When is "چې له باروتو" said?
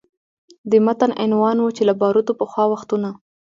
1.75-2.37